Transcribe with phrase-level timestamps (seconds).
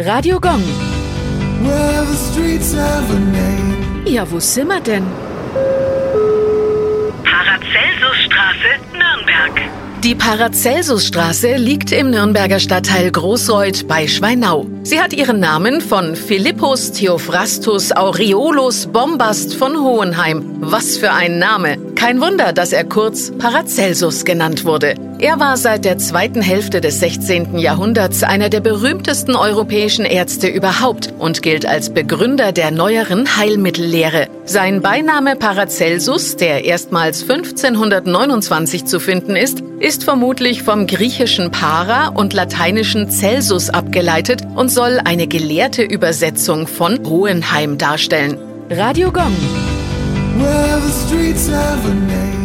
[0.00, 0.62] Radio Gong.
[1.64, 4.04] Well, the streets have a name.
[4.06, 5.04] Ja, wo sind wir denn?
[7.24, 9.60] Paracelsusstraße, Nürnberg.
[10.04, 14.66] Die Paracelsusstraße liegt im Nürnberger Stadtteil Großreuth bei Schweinau.
[14.84, 20.58] Sie hat ihren Namen von Philippus Theophrastus Aureolus Bombast von Hohenheim.
[20.60, 21.87] Was für ein Name!
[21.98, 24.94] Kein Wunder, dass er kurz Paracelsus genannt wurde.
[25.18, 27.58] Er war seit der zweiten Hälfte des 16.
[27.58, 34.28] Jahrhunderts einer der berühmtesten europäischen Ärzte überhaupt und gilt als Begründer der neueren Heilmittellehre.
[34.44, 42.32] Sein Beiname Paracelsus, der erstmals 1529 zu finden ist, ist vermutlich vom griechischen Para und
[42.32, 48.38] lateinischen Celsus abgeleitet und soll eine gelehrte Übersetzung von Hohenheim darstellen.
[48.70, 49.34] Radio Gong.
[50.38, 52.37] Well, the streets have a name.